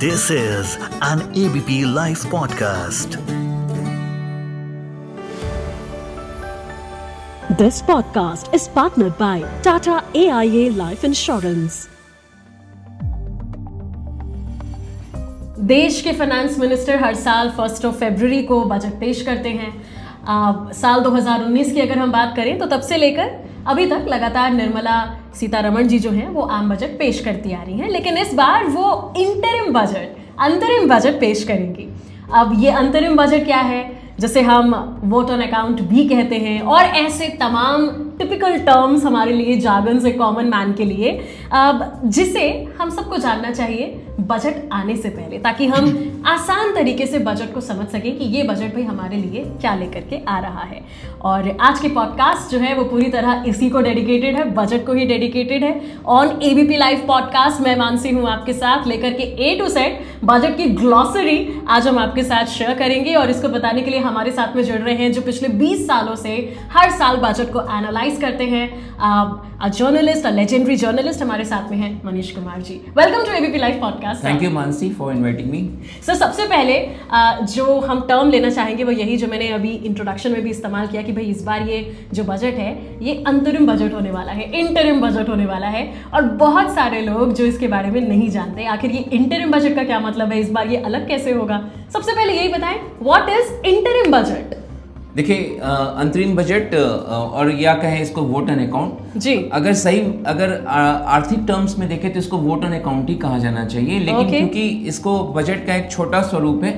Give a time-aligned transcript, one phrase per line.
[0.00, 3.16] This is an ABP Life podcast.
[7.58, 11.86] This podcast is partnered by Tata AIA Life Insurance.
[15.72, 19.72] देश के finance minister हर साल first of फरवरी को budget पेश करते हैं
[20.26, 24.52] आ, साल 2019 की अगर हम बात करें तो तब से लेकर अभी तक लगातार
[24.52, 25.00] निर्मला
[25.34, 28.64] सीतारमण जी जो हैं, वो आम बजट पेश करती आ रही हैं, लेकिन इस बार
[28.66, 31.88] वो इंटरिम बजट अंतरिम बजट पेश करेंगी।
[32.34, 34.00] अब ये अंतरिम बजट क्या है?
[34.20, 37.86] जैसे हम वोट ऑन अकाउंट भी कहते हैं, और ऐसे तमाम
[38.20, 41.10] टिपिकल टर्म्स हमारे लिए जागन से कॉमन मैन के लिए,
[41.52, 42.48] अब जिसे
[42.80, 47.60] हम सबको जानना चाहिए बजट आने से पहले, ताकि हम आसान तरीके से बजट को
[47.60, 50.82] समझ सकें कि ये बजट भाई हमारे लिए क्या लेकर के आ रहा है।
[51.22, 54.92] और आज के पॉडकास्ट जो है, वो पूरी तरह इसी को डेडिकेटेड है बजट को
[54.92, 59.56] ही डेडिकेटेड है। ऑन एबीपी लाइव पॉडकास्ट मैं मानसी हूँ आपके साथ, लेकर के ए
[59.58, 63.90] टू सेट बजट की ग्लॉसरी आज हम आपके साथ शेयर करेंगे। और इसको बताने के
[63.90, 66.36] लिए हमारे साथ में जुड़ रहे हैं, जो पिछले 20 सालों से
[66.72, 72.30] हर साल बजट को एनालाइज करते हैं। जर्नलिस्ट लेजेंडरी जर्नलिस्ट हमारे साथ में हैं Manish
[72.30, 72.74] Kumar ji.
[72.98, 75.60] Welcome to ABP live podcast thank you Mansi for inviting me
[76.06, 76.76] sir सबसे पहले
[77.08, 80.86] uh, जो हम टर्म लेना चाहेंगे वो यही जो मैंने अभी इंट्रोडक्शन में भी इस्तेमाल
[80.86, 81.80] किया कि भाई इस बार ये
[82.12, 82.70] जो बजट है
[83.02, 87.34] ये अंतरिम बजट होने वाला है इंटरिम बजट होने वाला है। और बहुत सारे लोग
[87.34, 90.50] जो इसके बारे में नहीं जानते आखिर ये इंटरिम बजट का क्या मतलब है इस
[90.50, 91.60] बार ये अलग कैसे होगा?
[91.92, 94.59] सबसे पहले यही बताएँ व्हाट इज़ इंटरिम बजट
[95.20, 101.44] देखिए अंतरिम बजट और या कहे इसको वोट एन अकाउंट जी। अगर सही अगर आर्थिक
[101.48, 104.38] टर्म्स में देखें तो इसको वोट एन अकाउंट ही कहा जाना चाहिए। लेकिन Okay.
[104.38, 106.72] क्योंकि इसको बजट का एक छोटा स्वरूप है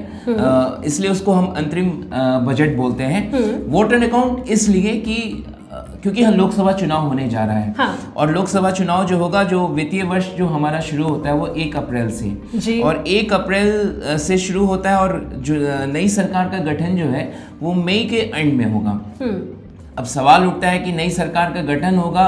[0.87, 1.91] इसलिए उसको हम अंतरिम
[2.47, 3.23] बजट बोलते हैं।
[3.71, 5.17] वोट एन अकाउंट इसलिए कि
[6.03, 9.67] क्योंकि हम लोकसभा चुनाव होने जा रहा है। हाँ। और लोकसभा चुनाव जो होगा जो
[9.69, 14.39] वित्तीय वर्ष जो हमारा शुरू होता है वो एक अप्रैल से। और एक अप्रैल से
[14.39, 15.55] शुरू होता है और जो
[15.87, 19.01] नई सरकार का गठन जो है वो मई के एंड में होगा।
[19.99, 22.23] अब सवाल उठता है कि नई सरकार का गठन होगा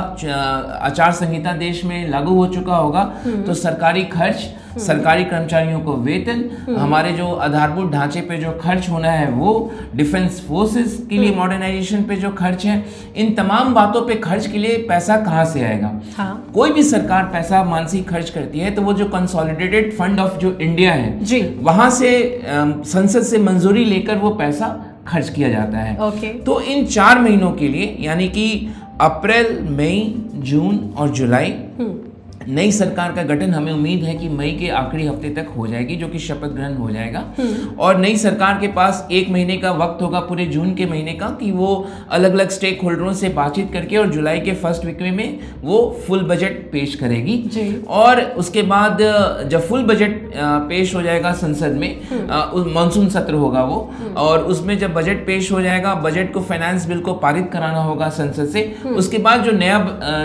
[0.82, 3.04] आचार संहिता देश में लागू हो चुका होगा
[3.46, 4.44] तो सरकारी खर्च
[4.78, 9.50] सरकारी कर्मचारियों को वेतन हमारे जो आधारभूत ढांचे पे जो खर्च होना है वो
[9.94, 12.84] डिफेंस फोर्सेस के लिए मॉडर्नाइजेशन पे जो खर्च है
[13.16, 15.90] इन तमाम बातों पे खर्च के लिए पैसा कहाँ से आएगा?
[16.16, 20.38] हाँ। कोई भी सरकार पैसा मानसिक खर्च करती है तो वो जो कंसोलिडेटेड फंड ऑफ़
[20.38, 22.10] जो इंडिया है जी। वहाँ से
[22.46, 24.68] संसद से मंजूरी लेकर वो पैसा
[25.06, 28.46] खर्च किया जाता है। ओके। तो इन चार महीनों के लिए यानी कि
[29.00, 29.98] अप्रैल मई
[30.44, 31.50] जून और जुलाई
[32.48, 35.96] नई सरकार का गठन हमें उम्मीद है कि मई के आखिरी हफ़्ते तक हो जाएगी
[35.96, 37.24] जो कि शपथ ग्रहण हो जाएगा।
[37.78, 41.28] और नई सरकार के पास एक महीने का वक्त होगा पूरे जून के महीने का
[41.40, 41.68] कि वो
[42.10, 46.22] अलग अलग स्टेक होल्डरों से बातचीत करके और जुलाई के फ़र्स्ट वीक में वो फुल
[46.24, 48.98] बजट पेश करेगी। और उसके बाद
[49.50, 50.20] जब फुल बजट
[50.68, 52.00] पेश हो जाएगा संसद में
[52.74, 53.78] मानसून सत्र होगा वो।
[54.18, 58.08] और उसमें जब बजट पेश हो जाएगा बजट को फाइनेंस बिल को पारित कराना होगा
[58.10, 58.62] संसद से
[58.96, 59.78] उसके बाद जो नया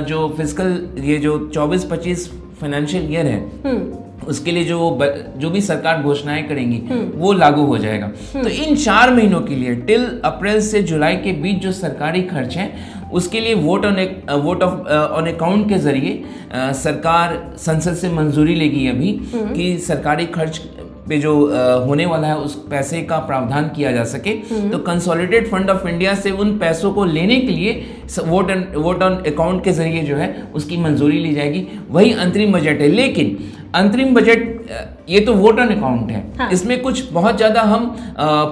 [0.08, 2.28] जो फ़िज़िकल ये जो 24 25
[2.62, 5.06] फाइनेंशियल ईयर है उसके लिए जो ब,
[5.38, 6.78] जो भी सरकार घोषणाएँ करेंगी
[7.18, 11.32] वो लागू हो जाएगा। तो इन चार महीनों के लिए टिल अप्रैल से जुलाई के
[11.32, 12.72] बीच जो सरकारी खर्च है
[13.14, 13.96] उसके लिए vote on
[14.44, 16.24] vote of on account के ज़रिए
[16.56, 20.62] सरकार संसद से मंजूरी लेगी अभी कि सरकारी खर्च
[21.08, 21.34] पे जो
[21.86, 24.34] होने वाला है उस पैसे का प्रावधान किया जा सके
[24.70, 27.74] तो कंसोलिडेट फंड ऑफ़ इंडिया से उन पैसों को लेने के लिए
[28.20, 32.54] vote on vote on account के ज़रिए जो है उसकी मंजूरी ली जाएगी। वही अंतरिम
[32.54, 33.38] बजट है। लेकिन
[33.76, 37.96] अंतरिम बजट ये तो वोट ऑन अकाउंट है। हाँ। इसमें कुछ बहुत ज़्यादा हम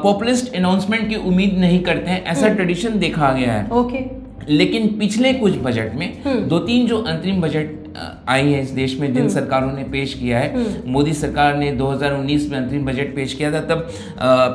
[0.04, 4.06] पॉपुलिस्ट अनाउंसमेंट की उम्मीद नहीं करते हैं। ऐसा ट्रेडिशन देखा गया है। ओके।
[4.50, 7.87] लेकिन पिछले कुछ बजट में दो तीन जो अंतरिम बजट
[8.30, 12.50] आई है इस देश में जिन सरकारों ने पेश किया है। मोदी सरकार ने 2019
[12.52, 13.88] में अंतरिम बजट पेश किया था तब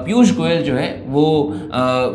[0.07, 1.25] पीयूष गोयल जो है वो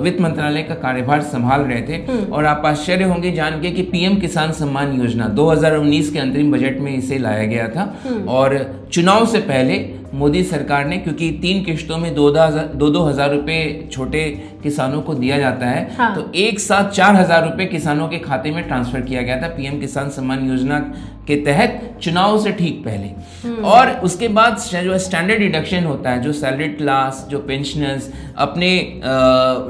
[0.03, 4.15] वित्त मंत्रालय का कार्यभार संभाल रहे थे। और आप आश्चर्य होंगे जान के कि पीएम
[4.17, 7.83] किसान सम्मान योजना 2019 के अंतरिम बजट में इसे लाया गया था।
[8.29, 8.59] और
[8.91, 9.77] चुनाव से पहले
[10.13, 14.23] मोदी सरकार ने क्योंकि तीन किश्तों में दो दो दो हज़ार रुपये छोटे
[14.63, 18.51] किसानों को दिया जाता है हाँ। तो एक साथ चार हज़ार रुपये किसानों के खाते
[18.51, 20.79] में ट्रांसफ़र किया गया था पीएम किसान सम्मान योजना
[21.27, 26.33] के तहत चुनाव से ठीक पहले। और उसके बाद जो स्टैंडर्ड डिडक्शन होता है जो
[26.33, 28.69] सैलरी क्लास जो पेंशनर्स अपने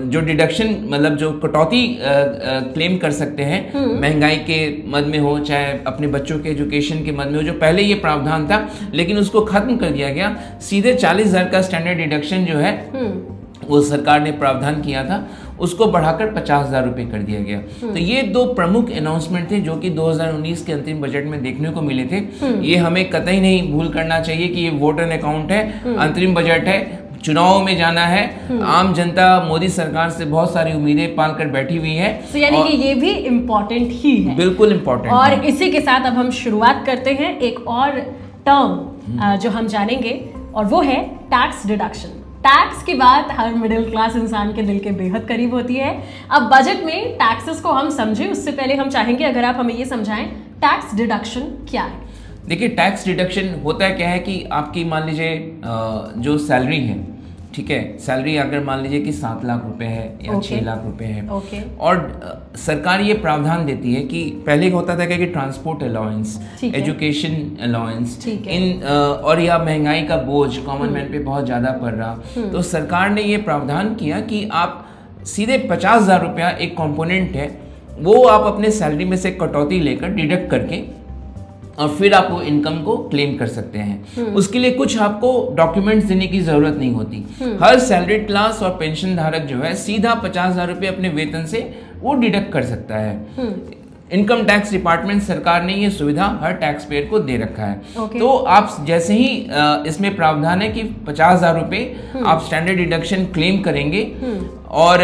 [0.05, 3.59] जो डिडक्शन मतलब जो कटौती क्लेम कर सकते हैं
[4.01, 7.53] महँगाई के मद में हो चाहे अपने बच्चों के एजुकेशन के मद में हो जो
[7.59, 10.26] पहले ये प्रावधान था लेकिन उसको खत्म कर दिया गया।
[10.61, 12.73] सीधे चालीस हज़ार का स्टैंडर्ड डिडक्शन जो है
[13.65, 15.27] वो सरकार ने प्रावधान किया था
[15.59, 19.75] उसको बढ़ाकर पचास हज़ार रुपये कर दिया गया। तो ये दो प्रमुख अनाउंसमेंट थे जो
[19.75, 22.21] कि 2019 के अंतिम बजट में देखने को मिले थे।
[22.63, 26.79] ये हमें कतई नहीं भूल करना चाहिए कि ये वोटर अकाउंट है अंतरिम बजट है
[27.23, 28.23] चुनाव में जाना है।
[28.63, 32.63] आम जनता मोदी सरकार से बहुत सारी उम्मीदें पाल कर बैठी हुई है। तो यानी
[32.63, 36.83] कि ये भी इम्पोर्टेंट ही है। बिल्कुल इम्पोर्टेंट और इसी के साथ अब हम शुरुआत
[36.85, 37.99] करते हैं एक और
[38.45, 38.77] टर्म
[39.09, 40.13] जो हम जानेंगे,
[40.55, 44.91] और वो है टैक्स डिडक्शन टैक्स की बात हर मिडिल क्लास इंसान के दिल के
[44.93, 45.91] बेहद करीब होती है।
[46.31, 49.85] अब बजट में टैक्सेस को हम समझें, उससे पहले हम चाहेंगे, अगर आप हमें ये
[49.85, 50.25] समझाएँ
[50.61, 52.05] टैक्स डिडक्शन क्या है?
[52.47, 55.59] देखिए टैक्स डिडक्शन होता है क्या है कि आपकी, मान लीजिए
[56.17, 56.97] जो सैलरी है
[57.57, 60.49] ठीक है सैलरी अगर मान लीजिए कि सात लाख रुपए है या Okay.
[60.49, 65.05] छः लाख रुपए है। ओके और सरकार ये प्रावधान देती है कि पहले होता था
[65.05, 71.19] क्या कि ट्रांसपोर्ट अलाउंस एजुकेशन अलाउंस इन और या महँगाई का बोझ कॉमन मैन पे
[71.21, 74.83] बहुत ज़्यादा पड़ रहा। तो सरकार ने ये प्रावधान किया कि आप
[75.27, 77.49] सीधे पचास हज़ार रुपया एक कॉम्पोनेंट है
[78.01, 80.83] वो आप अपने सैलरी में से कटौती लेकर डिडक्ट करके
[81.77, 86.05] और फिर आप वो इनकम को क्लेम कर सकते हैं। उसके लिए कुछ आपको डॉक्यूमेंट्स
[86.05, 90.51] देने की ज़रूरत नहीं होती। हर सैलरी क्लास और पेंशन धारक जो है सीधा पचास
[90.51, 91.69] हज़ार रुपये अपने वेतन से
[92.01, 93.75] वो डिडक्ट कर सकता है।
[94.13, 98.19] इनकम टैक्स डिपार्टमेंट सरकार ने ये सुविधा हर टैक्स पेयर को दे रखा है। Okay.
[98.19, 99.27] तो आप जैसे ही
[99.89, 104.03] इसमें प्रावधान है कि पचास हज़ार रुपये आप स्टैंडर्ड डिडक्शन क्लेम करेंगे
[104.83, 105.03] और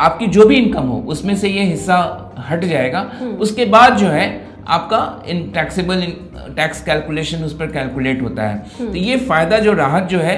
[0.00, 1.98] आपकी जो भी इनकम हो उसमें से ये हिस्सा
[2.48, 3.10] हट जाएगा।
[3.40, 4.26] उसके बाद जो है
[4.68, 6.02] आपका इन टैक्सेबल
[6.56, 10.36] टैक्स कैलकुलेशन उस पर कैलकुलेट होता है। तो ये फ़ायदा जो राहत जो है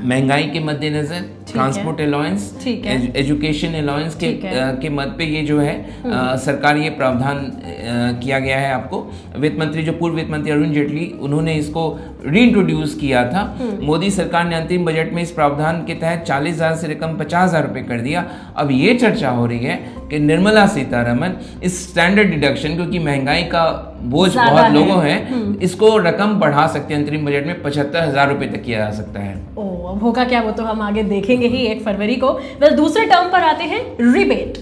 [0.00, 5.74] महँगाई के मद्देनजर ट्रांसपोर्ट अलाउंस एजुकेशन अलाउंस के। अ, के मद पे ये जो है
[5.76, 9.00] अ, सरकार ये प्रावधान अ, किया गया है आपको।
[9.38, 11.88] वित्त मंत्री जो पूर्व वित्त मंत्री अरुण जेटली उन्होंने इसको
[12.26, 13.42] रीइंट्रोड्यूस किया था।
[13.82, 17.48] मोदी सरकार ने अंतिम बजट में इस प्रावधान के तहत चालीस हज़ार से रकम पचास
[17.50, 18.24] हज़ार रुपये कर दिया।
[18.56, 19.76] अब ये चर्चा हो रही है
[20.10, 23.64] कि निर्मला सीतारमन इस स्टैंडर्ड डिडक्शन क्योंकि महँगाई का
[24.04, 25.16] बोझ बहुत। लोगों है
[25.62, 29.20] इसको रकम बढ़ा सकते हैं अंतरिम बजट में पचहत्तर हज़ार रुपए तक किया जा सकता
[29.20, 30.40] है। ओ अब होगा क्या?
[30.42, 33.80] वो तो हम आगे देखेंगे ही एक फरवरी को। वेल दूसरे टर्म पर आते हैं
[34.02, 34.58] रिबेट।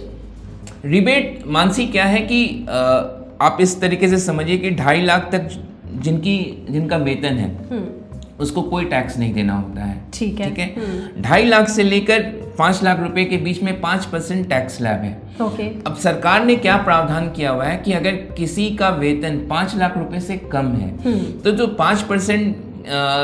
[0.87, 2.45] रिबेट मानसी क्या है कि
[3.43, 5.49] आप इस तरीके से समझिए कि ढाई लाख तक
[5.97, 6.37] जिनकी
[6.71, 7.49] जिनका वेतन है
[8.45, 11.23] उसको कोई टैक्स नहीं देना होता है। ठीक है। ठीक है?
[11.23, 12.23] ढाई लाख से लेकर
[12.59, 16.57] पाँच लाख रुपए के बीच में पाँच परसेंट टैक्स स्लैब है। ओके अब सरकार ने
[16.57, 20.73] क्या प्रावधान किया हुआ है कि अगर किसी का वेतन पाँच लाख रुपए से कम
[20.75, 20.91] है
[21.43, 22.57] तो जो पाँच परसेंट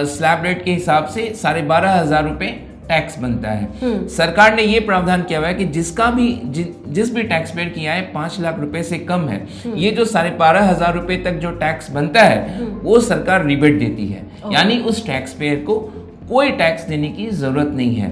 [0.09, 2.49] स्लैब रेट के हिसाब से साढ़े बारह हज़ार रुपये
[2.91, 7.15] टैक्स बनता है। सरकार ने ये प्रावधान किया हुआ है कि जिसका भी जि, जिस
[7.15, 9.47] भी टैक्स पेयर की आय पाँच लाख रुपए से कम है।
[9.77, 14.07] ये जो साढ़े बारह हज़ार रुपए तक जो टैक्स बनता है वो सरकार रिबेट देती
[14.07, 15.79] है। यानी उस टैक्स पेयर को
[16.29, 18.11] कोई टैक्स देने की ज़रूरत नहीं है।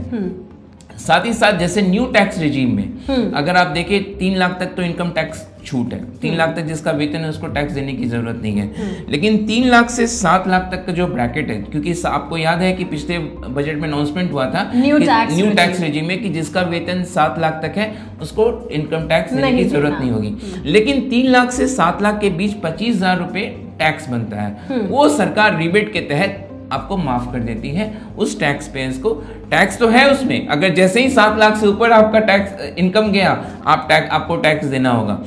[0.99, 4.83] साथ ही साथ जैसे न्यू टैक्स रिजीम में अगर आप देखें तीन लाख तक तो
[4.83, 8.41] इनकम टैक्स छूट है। तीन लाख तक जिसका वेतन है उसको टैक्स देने की ज़रूरत
[8.43, 12.39] नहीं है। लेकिन तीन लाख से सात लाख तक का जो ब्रैकेट है क्योंकि आपको
[12.39, 16.62] याद है कि पिछले बजट में अनाउंसमेंट हुआ था न्यू टैक्स रिजीम में कि जिसका
[16.71, 17.93] वेतन सात लाख तक है
[18.23, 22.31] उसको इनकम टैक्स देने की ज़रूरत नहीं होगी। लेकिन तीन लाख से सात लाख के
[22.33, 23.47] बीच पच्चीस हज़ार रुपये
[23.79, 28.69] टैक्स बनता है। वो सरकार रिबेट के तहत आपको माफ़ कर देती है उस टैक्स
[28.69, 29.11] पेयर्स को।
[29.50, 33.31] टैक्स तो है उसमें। अगर जैसे ही सात लाख से ऊपर आपका टैक्स इनकम गया
[33.67, 35.20] आप टैक्स आपको टैक्स देना होगा।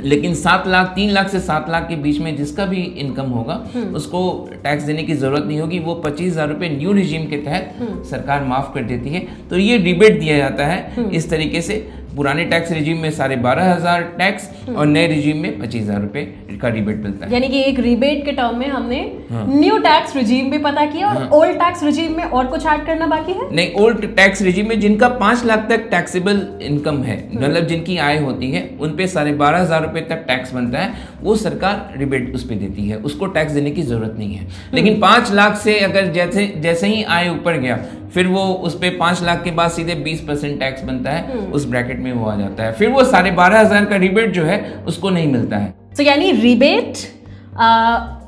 [0.00, 3.54] लेकिन सात लाख तीन लाख से सात लाख के बीच में जिसका भी इनकम होगा
[3.94, 4.20] उसको
[4.54, 8.44] टैक्स देने की ज़रूरत नहीं होगी। वो पच्चीस हज़ार रुपये न्यू रिजीम के तहत सरकार
[8.44, 11.76] माफ़ कर देती है। तो ये डिबेट दिया जाता है इस तरीके से।
[12.16, 16.24] पुराने टैक्स रिजीम में साढ़े बारह हज़ार टैक्स और नए रिजीम में पच्चीस हज़ार रुपये
[16.62, 18.98] का रिबेट मिलता है। यानी कि एक रिबेट के टर्म में हमने
[19.30, 22.84] हाँ। न्यू टैक्स रिजीम भी पता किया और ओल्ड टैक्स रिजीम में और कुछ ऐड
[22.86, 23.48] करना बाकी है?
[23.52, 28.18] नहीं ओल्ड टैक्स रिजीम में जिनका पाँच लाख तक टैक्सेबल इनकम है मतलब जिनकी आय
[28.20, 32.34] होती है उन पे साढ़े बारह हज़ार रुपए तक टैक्स बनता है वो सरकार रिबेट
[32.34, 35.78] उस पर देती है उसको टैक्स देने की ज़रूरत नहीं है। लेकिन पाँच लाख से
[35.80, 37.78] अगर जैसे जैसे ही आय ऊपर गया
[38.14, 41.66] फिर वो उस पर पाँच लाख के बाद सीधे बीस परसेंट टैक्स बनता है उस
[41.66, 44.60] ब्रैकेट में वो आ जाता है। फिर वो साढ़े बारह हज़ार का रिबेट जो है
[44.86, 46.98] उसको नहीं मिलता है। तो so, यानी rebate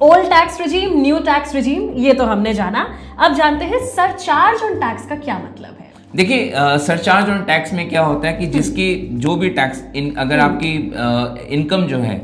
[0.02, 2.86] old tax regime new tax regime ये तो हमने जाना।
[3.18, 5.81] अब जानते हैं सर चार्ज ऑन टैक्स का क्या मतलब है।
[6.16, 10.38] देखिए सरचार्ज और टैक्स में क्या होता है कि जिसकी जो भी टैक्स इन अगर
[10.38, 10.72] आपकी
[11.54, 12.18] इनकम जो है।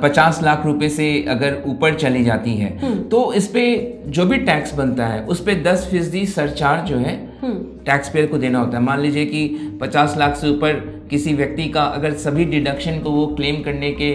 [0.00, 3.64] पचास लाख रुपए से अगर ऊपर चली जाती है तो इस पे
[4.08, 7.16] जो भी टैक्स बनता है उस पे दस फ़ीसदी सरचार्ज जो है
[7.86, 9.46] टैक्स पेयर को देना होता है। मान लीजिए कि
[9.80, 14.10] पचास लाख से ऊपर किसी व्यक्ति का अगर सभी डिडक्शन को वो क्लेम करने के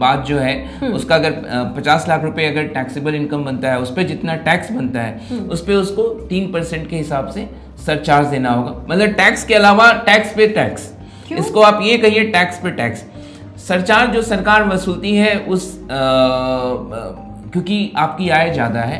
[0.00, 1.40] बाद जो है उसका अगर
[1.76, 5.64] पचास लाख रुपए अगर टैक्सेबल इनकम बनता है उस पर जितना टैक्स बनता है उस
[5.66, 7.48] पर उसको तीन परसेंट के हिसाब से
[7.86, 10.90] सरचार्ज देना होगा। मतलब टैक्स के अलावा टैक्स पे टैक्स
[11.32, 13.04] इसको आप ये कहिए टैक्स पे टैक्स
[13.68, 15.86] सरचार्ज जो सरकार वसूलती है उस अ,
[17.52, 18.98] क्योंकि आपकी आय ज़्यादा है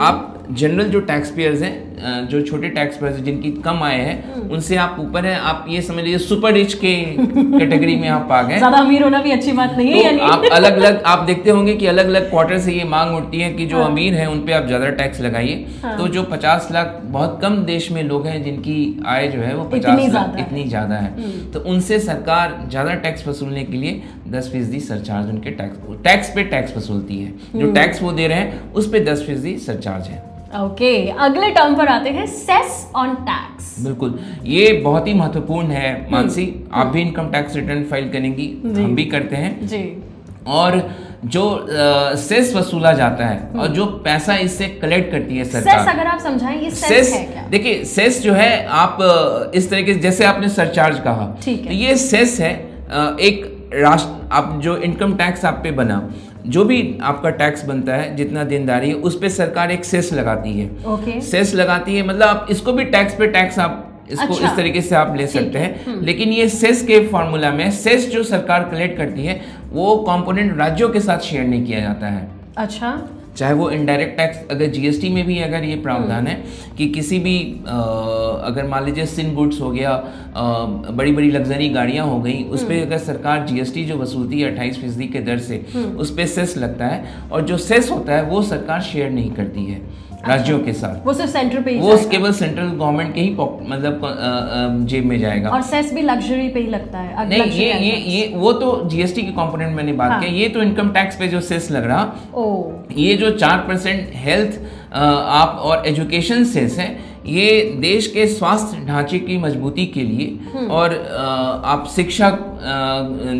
[0.00, 4.76] आप जनरल जो टैक्स पेयर्स हैं जो छोटे टैक्स हैं जिनकी कम आय है उनसे
[4.76, 6.94] आप ऊपर हैं आप ये समझ लीजिए सुपर रिच के
[7.58, 10.20] कैटेगरी में आप आ गए। ज़्यादा अमीर होना भी अच्छी बात नहीं है तो यानी
[10.22, 13.52] आप अलग अलग आप देखते होंगे कि अलग अलग क्वार्टर से ये मांग उठती है
[13.52, 16.70] कि जो हाँ। अमीर हैं उन पे आप ज़्यादा टैक्स लगाइए। हाँ। तो जो 50
[16.72, 20.64] लाख बहुत कम देश में लोग हैं जिनकी आय जो है वो पचास लाख इतनी
[20.64, 26.02] ज़्यादा है। तो उनसे सरकार ज़्यादा टैक्स वसूलने के लिए 10 फ़ीसदी सरचार्ज उनके टैक्स
[26.04, 29.56] टैक्स पे टैक्स वसूलती है। जो टैक्स वो दे रहे हैं उस पर दस फ़ीसदी
[29.60, 30.22] सरचार्ज है।
[30.54, 36.10] ओके अगले टर्म पर आते हैं सेस ऑन टैक्स बिल्कुल ये बहुत ही महत्वपूर्ण है
[36.10, 39.82] मानसी। आप भी इनकम टैक्स रिटर्न फ़ाइल करेंगी हम भी करते हैं। जी।
[40.48, 40.80] और
[41.26, 41.44] जो
[42.18, 46.60] सेस वसूला जाता है और जो पैसा इससे कलेक्ट करती है सेस अगर आप समझाएँ
[46.62, 47.42] ये सेस सेस है क्या?
[47.50, 48.98] देखिए सेस जो है आप
[49.54, 52.52] इस तरीके से जैसे आपने सरचार्ज कहा ठीक है। तो ये सेस है
[53.20, 55.96] एक राष्ट्र आप जो इनकम टैक्स आप पे बना
[56.46, 60.52] जो भी आपका टैक्स बनता है जितना देनदारी है उस पर सरकार एक सेस लगाती
[60.52, 64.46] है। ओके सेस लगाती है मतलब आप इसको भी टैक्स पे टैक्स आप इसको अच्छा।
[64.46, 68.22] इस तरीके से आप ले सकते हैं। लेकिन ये सेस के फॉर्मूला में सेस जो
[68.24, 69.40] सरकार कलेक्ट करती है
[69.72, 72.90] वो कंपोनेंट राज्यों के साथ शेयर नहीं किया जाता है। अच्छा।
[73.36, 76.34] चाहे वो इनडायरेक्ट टैक्स अगर जीएसटी में भी अगर ये प्रावधान है
[76.78, 77.36] कि किसी भी
[77.68, 77.76] आ,
[78.46, 82.64] अगर मान लीजिए सिन गुड्स हो गया आ, बड़ी बड़ी लग्जरी गाड़ियाँ हो गई उस
[82.64, 85.64] पर अगर सरकार जीएसटी जो वसूलती है अट्ठाईस फ़ीसदी के दर से
[85.96, 89.64] उस पर सेस लगता है और जो सेस होता है वो सरकार शेयर नहीं करती
[89.64, 89.80] है।
[90.28, 93.30] राज्यों के साथ। वो सिर्फ़ सेंटर पे ही वो केवल सेंट्रल गवर्नमेंट के ही
[93.68, 94.00] मतलब
[94.88, 98.26] जेब में जाएगा। और सेस भी लग्जरी पे ही लगता है नहीं ये ये ये
[98.34, 101.40] वो तो जीएसटी के कंपोनेंट मैंने बात हाँ। किया। ये तो इनकम टैक्स पे जो
[101.42, 104.60] सेस लग रहा ओ। ये जो चार परसेंट हेल्थ
[104.94, 106.88] आप और एजुकेशन सेस है
[107.26, 110.94] ये देश के स्वास्थ्य ढांचे की मजबूती के लिए और
[111.64, 112.30] आप शिक्षा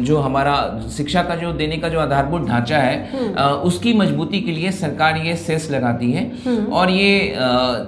[0.03, 0.55] जो हमारा
[0.97, 5.37] शिक्षा का जो देने का जो आधारभूत ढांचा है उसकी मजबूती के लिए सरकार ये
[5.39, 6.31] सेस लगाती है।
[6.73, 7.35] और ये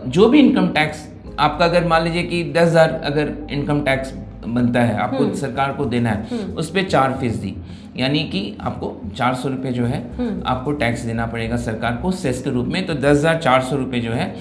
[0.08, 1.06] जो भी इनकम टैक्स
[1.38, 4.12] आपका अगर मान लीजिए कि दस हज़ार अगर इनकम टैक्स
[4.46, 7.54] बनता है आपको सरकार को देना है उस पर चार फ़ीसदी।
[7.96, 10.00] यानी कि आपको चार सौ रुपये जो है
[10.46, 13.76] आपको टैक्स देना पड़ेगा सरकार को सेस के रूप में। तो दस हज़ार चार सौ
[13.76, 14.34] रुपये जो है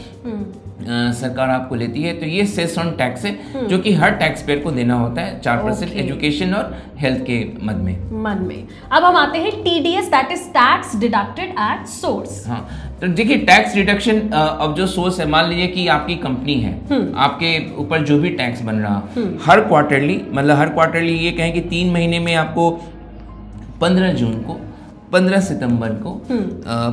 [0.84, 4.42] अ, सरकार आपको लेती है। तो ये सेस ऑन टैक्स है जो कि हर टैक्स
[4.44, 7.94] पेयर को देना होता है चार परसेंट एजुकेशन और हेल्थ के मद में।
[8.24, 12.68] मन में। अब हम आते हैं TDS that is tax deducted at source हाँ
[13.02, 16.74] तो देखिए टैक्स डिडक्शन अब जो सोर्स है मान लीजिए कि आपकी कंपनी है
[17.18, 21.62] आपके ऊपर जो भी टैक्स बन रहा हर क्वार्टरली मतलब हर क्वार्टरली ये कहें कि
[21.70, 22.70] तीन महीने में आपको
[23.84, 24.60] पंद्रह जून को
[25.14, 26.12] पंद्रह सितंबर को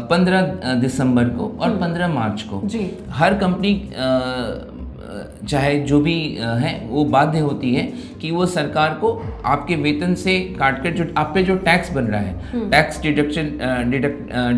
[0.09, 2.81] पंद्रह दिसंबर को और पंद्रह मार्च को। जी।
[3.11, 3.73] हर कंपनी
[5.49, 6.15] चाहे जो भी
[6.61, 7.83] है वो बाध्य होती है
[8.21, 9.13] कि वो सरकार को
[9.47, 13.51] आपके वेतन से काट कर जो आप पे जो टैक्स बन रहा है tax deduction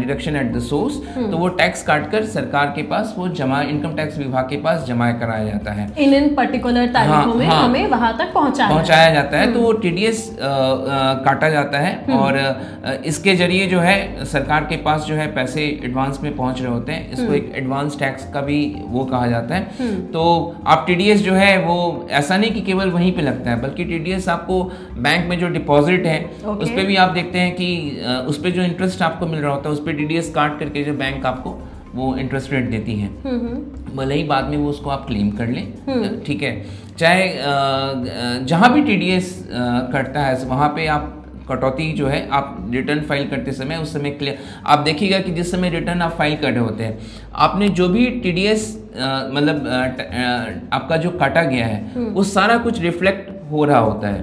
[0.01, 3.95] deduction at the source तो वो टैक्स काट कर सरकार के पास वो जमा इनकम
[3.97, 7.63] टैक्स विभाग के पास जमा कराया जाता है। इन इन पर्टिकुलर तारीखों हाँ, में हाँ।
[7.65, 12.37] हमें वहाँ तक पहुंचाना है। पहुँचाया जाता है तो वो टीडीएस काटा जाता है और
[12.37, 16.73] अ, इसके ज़रिए जो है सरकार के पास जो है पैसे एडवांस में पहुँच रहे
[16.73, 20.23] होते हैं इसको एक एडवांस टैक्स का भी वो कहा जाता है। तो
[20.73, 24.29] आप टीडीएस जो है वो ऐसा नहीं कि केवल वहीं पे लगता है बल्कि टीडीएस
[24.29, 24.63] आपको
[24.99, 26.63] बैंक में जो डिपॉजिट है Okay.
[26.63, 29.69] उस पर भी आप देखते हैं कि उस पर जो इंटरेस्ट आपको मिल रहा होता
[29.69, 31.51] है उस पर टीडीएस काट करके जो बैंक आपको
[31.95, 33.09] वो इंटरेस्ट रेट देती है।
[33.97, 36.67] भले ही बाद में वो उसको आप क्लेम कर लें। ठीक है?
[36.99, 37.29] चाहे
[38.45, 39.49] जहाँ भी टीडीएस
[39.95, 44.11] कटता है वहाँ पे आप कटौती जो है आप रिटर्न फ़ाइल करते समय उस समय
[44.11, 46.99] क्लियर आप देखिएगा कि जिस समय रिटर्न आप फ़ाइल कर रहे होते हैं
[47.35, 49.65] आपने जो भी टीडीएस मतलब
[49.99, 51.83] ट- आपका जो काटा गया है
[52.15, 54.21] वो सारा कुछ रिफ्लेक्ट हो रहा होता है।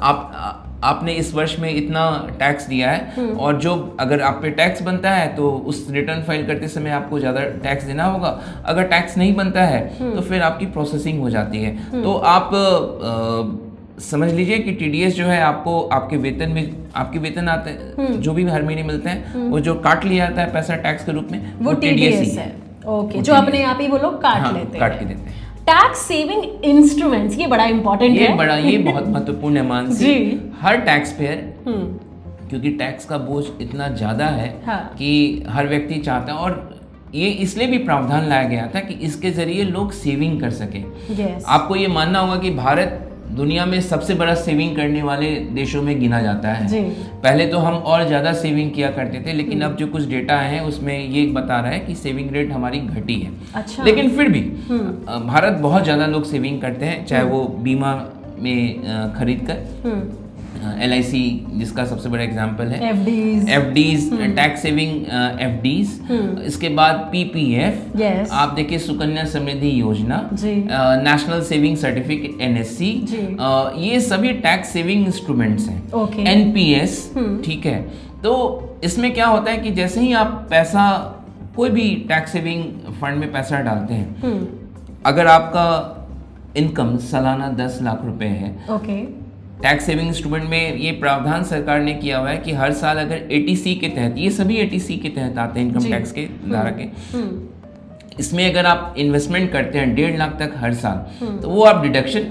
[0.00, 2.02] आप आपने इस वर्ष में इतना
[2.38, 6.46] टैक्स दिया है और जो अगर आप पे टैक्स बनता है तो उस रिटर्न फ़ाइल
[6.46, 8.28] करते समय आपको ज़्यादा टैक्स देना होगा।
[8.66, 9.80] अगर टैक्स नहीं बनता है
[10.14, 15.24] तो फिर आपकी प्रोसेसिंग हो जाती है। तो आप अ, समझ लीजिए कि टीडीएस जो
[15.26, 16.62] है आपको आपके वेतन में
[16.96, 20.42] आपके वेतन आते हैं जो भी हर महीने मिलते हैं वो जो काट लिया जाता
[20.42, 22.50] है पैसा टैक्स के रूप में वो TDS टीडीएस है।
[22.88, 25.98] ओके जो अपने आप ही वो लोग काट हाँ, लेते काट के देते हैं। टैक्स
[25.98, 30.14] सेविंग इंस्ट्रूमेंट्स ये बड़ा इंपॉर्टेंट ये है। बड़ा ये बहुत महत्वपूर्ण है मानसी।
[30.60, 35.98] हर टैक्स पेयर हम्म। क्योंकि टैक्स का बोझ इतना ज़्यादा है हाँ। कि हर व्यक्ति
[36.00, 36.80] चाहता है और
[37.14, 40.82] ये इसलिए भी प्रावधान लाया गया था कि इसके ज़रिए लोग सेविंग कर सके।
[41.46, 45.98] आपको ये मानना होगा कि भारत दुनिया में सबसे बड़ा सेविंग करने वाले देशों में
[46.00, 46.80] गिना जाता है। जी।
[47.22, 50.64] पहले तो हम और ज़्यादा सेविंग किया करते थे लेकिन अब जो कुछ डेटा है
[50.64, 54.40] उसमें ये बता रहा है कि सेविंग रेट हमारी घटी है। अच्छा। लेकिन फिर भी
[55.26, 57.94] भारत बहुत ज़्यादा लोग सेविंग करते हैं चाहे वो बीमा
[58.38, 60.21] में खरीद कर
[60.82, 64.92] एल आई सी जिसका सबसे बड़ा एग्ज़ाम्पल है। FDs FDs tax saving
[65.62, 65.98] FDs
[66.46, 68.30] इसके बाद पीपीएफ Yes.
[68.32, 70.16] आप देखिए Sukanya Samriddhi Yojana.
[70.32, 72.90] National saving certificate N S C
[73.80, 76.26] ये सभी टैक्स सेविंग इंस्ट्रूमेंट्स हैं। Okay.
[76.28, 77.10] एनपीएस
[77.44, 77.80] ठीक है।
[78.22, 78.32] तो
[78.84, 80.84] इसमें क्या होता है कि जैसे ही आप पैसा
[81.56, 82.64] कोई भी टैक्स सेविंग
[83.00, 84.36] फंड में पैसा डालते हैं
[85.06, 85.64] अगर आपका
[86.56, 88.96] इनकम सालाना दस लाख रुपए है ओके
[89.62, 93.28] टैक्स सेविंग इंस्ट्रूमेंट में ये प्रावधान सरकार ने किया हुआ है कि हर साल अगर
[93.32, 96.88] एटीसी के तहत ये सभी एटीसी के तहत आते हैं इनकम टैक्स के धारा के
[98.20, 102.30] इसमें अगर आप इन्वेस्टमेंट करते हैं डेढ़ लाख तक हर साल तो वो आप डिडक्शन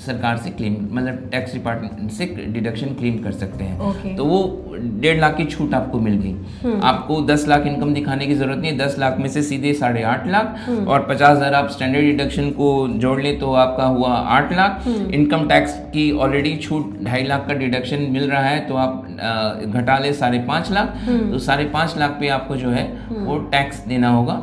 [0.00, 4.16] सरकार से क्लेम मतलब टैक्स डिपार्टमेंट से डिडक्शन क्लेम कर सकते हैं। Okay.
[4.16, 8.34] तो वो डेढ़ लाख की छूट आपको मिल गई। आपको दस लाख इनकम दिखाने की
[8.34, 11.68] ज़रूरत नहीं है। दस लाख में से सीधे साढ़े आठ लाख और पचास हज़ार आप
[11.70, 16.98] स्टैंडर्ड डिडक्शन को जोड़ लें तो आपका हुआ आठ लाख। इनकम टैक्स की ऑलरेडी छूट
[17.04, 19.06] ढाई लाख का डिडक्शन मिल रहा है तो आप
[19.66, 23.84] घटा ले साढ़े पाँच लाख। तो साढ़े पाँच लाख पे आपको जो है वो टैक्स
[23.86, 24.34] देना होगा।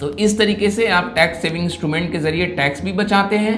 [0.00, 3.56] तो इस तरीके से आप टैक्स सेविंग इंस्ट्रूमेंट के ज़रिए टैक्स भी बचाते हैं।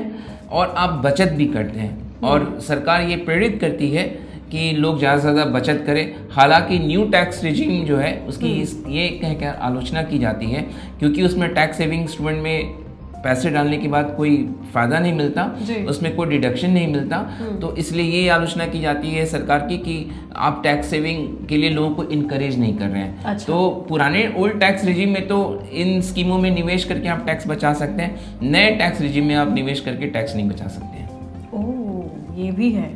[0.51, 4.05] और आप बचत भी करते हैं। और सरकार ये प्रेरित करती है
[4.51, 8.77] कि लोग ज़्यादा से ज़्यादा बचत करें। हालाँकि न्यू टैक्स रिजीम जो है उसकी इस
[8.89, 10.63] ये कह कर आलोचना की जाती है
[10.99, 12.84] क्योंकि उसमें टैक्स सेविंग स्टूडेंट में
[13.25, 14.37] पैसे डालने के बाद कोई
[14.75, 15.45] फ़ायदा नहीं मिलता
[15.89, 17.19] उसमें कोई डिडक्शन नहीं मिलता।
[17.61, 19.97] तो इसलिए ये आलोचना की जाती है सरकार की कि
[20.39, 24.27] आप टैक्स सेविंग के लिए लोगों को इनकरेज नहीं कर रहे हैं। अच्छा। तो पुराने
[24.39, 25.39] ओल्ड टैक्स रिजीम में तो
[25.75, 29.55] इन स्कीमों में निवेश करके आप टैक्स बचा सकते हैं नए टैक्स रिजीम में आप
[29.55, 31.09] निवेश करके टैक्स नहीं बचा सकते हैं।
[31.55, 32.93] ओह ये भी है।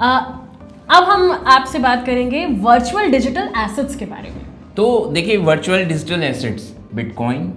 [0.00, 0.16] आ,
[0.88, 4.40] अब हम आपसे बात करेंगे वर्चुअल डिजिटल एसेट्स के बारे में।
[4.76, 7.52] तो देखिए वर्चुअल डिजिटल एसेट्स बिटकॉइन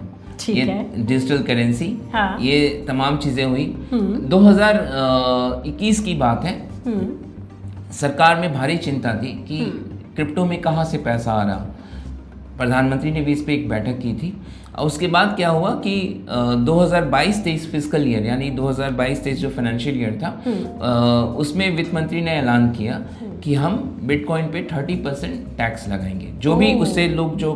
[0.49, 0.65] ये
[0.97, 3.65] डिजिटल करेंसी हाँ। ये तमाम चीज़ें हुई।
[4.29, 6.53] 2021 की बात है।
[7.91, 9.59] सरकार में भारी चिंता थी कि
[10.15, 11.65] क्रिप्टो में कहाँ से पैसा आ रहा
[12.57, 14.41] प्रधानमंत्री ने भी इस पर एक बैठक की थी।
[14.79, 15.95] उसके बाद क्या हुआ कि
[16.29, 22.31] अ, 2022-23 फ़िज़िकल ईयर यानी 2022-23 जो फाइनेंशियल ईयर था अ, उसमें वित्त मंत्री ने
[22.31, 22.99] ऐलान किया
[23.43, 27.53] कि हम बिटकॉइन पे 30 परसेंट टैक्स लगाएँगे। जो भी उससे लोग जो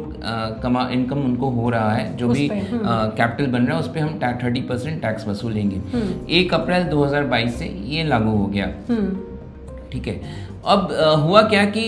[0.64, 4.20] कमा इनकम उनको हो रहा है जो भी कैपिटल बन रहा है उस पर हम
[4.44, 5.82] थर्टी परसेंट टैक्स वसूलेंगे
[6.38, 8.68] एक अप्रैल 2022 से ये लागू हो गया।
[9.92, 10.22] ठीक है।
[10.66, 11.84] अब हुआ क्या कि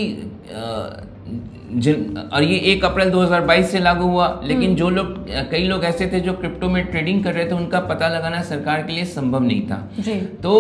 [1.76, 5.16] जिन और ये एक अप्रैल 2022 से लागू हुआ लेकिन जो लोग
[5.52, 8.82] कई लोग ऐसे थे जो क्रिप्टो में ट्रेडिंग कर रहे थे उनका पता लगाना सरकार
[8.84, 10.54] के लिए संभव नहीं था। जी। तो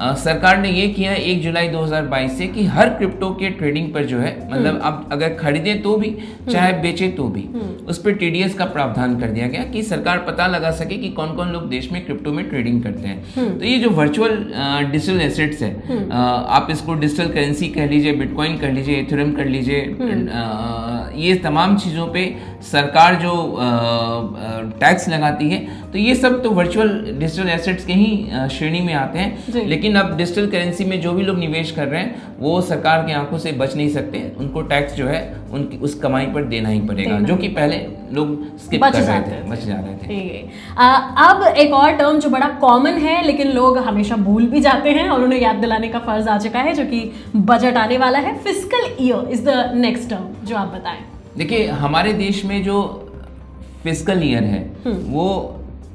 [0.00, 4.04] अ, सरकार ने ये किया एक जुलाई 2022 से कि हर क्रिप्टो के ट्रेडिंग पर
[4.04, 6.14] जो है मतलब आप अगर खरीदे तो भी
[6.52, 7.42] चाहे बेचे तो भी
[7.88, 11.34] उस पर टीडीएस का प्रावधान कर दिया गया कि सरकार पता लगा सके कि कौन
[11.36, 14.36] कौन लोग देश में क्रिप्टो में ट्रेडिंग करते हैं। तो ये जो वर्चुअल
[14.92, 15.70] डिजिटल एसेट्स है
[16.58, 19.80] आप इसको डिजिटल करेंसी कह लीजिए बिटकॉइन कर लीजिए इथेरियम कर लीजिए
[21.16, 22.24] ये तमाम चीज़ों पे
[22.62, 23.32] सरकार जो
[24.80, 25.58] टैक्स लगाती है
[25.92, 30.16] तो ये सब तो वर्चुअल डिजिटल एसेट्स के ही श्रेणी में आते हैं। लेकिन अब
[30.16, 33.52] डिजिटल करेंसी में जो भी लोग निवेश कर रहे हैं वो सरकार की आँखों से
[33.54, 35.20] बच नहीं सकते। उनको टैक्स जो है
[35.52, 37.76] उनकी उस कमाई पर देना ही पड़ेगा जो कि पहले
[38.12, 40.48] लोग स्किप कर रहे थे। बच जा रहे थे।
[40.78, 40.88] आ,
[41.28, 45.08] अब एक और टर्म जो बड़ा कॉमन है लेकिन लोग हमेशा भूल भी जाते हैं
[45.08, 48.36] और उन्हें याद दिलाने का फ़र्ज़ आ चुका है जो कि बजट आने वाला है।
[48.38, 52.80] Physical year is the next term जो आप बताएँ। देखिए हमारे देश में जो
[53.84, 55.26] फ़िज़िकल ईयर है वो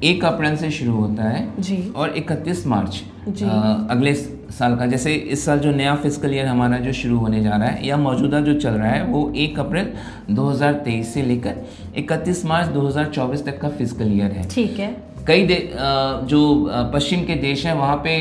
[0.04, 4.14] एक अप्रैल से शुरू होता है जी। और 31 मार्च अ, अगले
[4.58, 7.68] साल का जैसे इस साल जो नया फ़िज़िकल ईयर हमारा जो शुरू होने जा रहा
[7.68, 9.92] है या मौजूदा जो चल रहा है वो 1 अप्रैल
[10.36, 11.54] 2023 से लेकर
[11.98, 15.56] 31 मार्च 2024 तक का फ़िज़िकल ईयर है। ठीक है। कई दे,
[16.24, 16.40] जो
[16.94, 18.12] पश्चिम के देश हैं वहाँ पे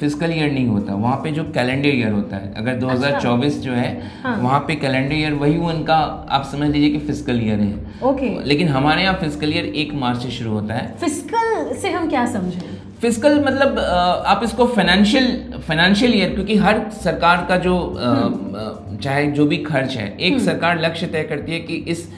[0.00, 3.88] फ़िज़िकल ईयर नहीं होता वहाँ पे जो कैलेंडर ईयर होता है अगर 2024 जो है
[4.24, 5.96] हाँ। वहाँ पे कैलेंडर ईयर वही उनका
[6.30, 7.72] आप समझ लीजिए कि फ़िज़िकल ईयर है।
[8.10, 12.08] ओके। लेकिन हमारे यहाँ फ़िज़िकल ईयर एक मार्च से शुरू होता है। फ़िज़िकल से हम
[12.08, 12.60] क्या समझें?
[13.02, 13.78] फ़िज़िकल मतलब
[14.26, 15.26] आप इसको फाइनेंशियल
[15.66, 20.80] फाइनेंशियल ईयर क्योंकि हर सरकार का जो अ, चाहे जो भी खर्च है एक सरकार
[20.80, 22.08] लक्ष्य तय करती है कि इस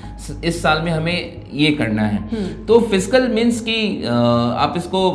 [0.45, 2.19] इस साल में हमें ये करना है।
[2.67, 5.09] तो फ़िज़िकल मीन्स कि आप इसको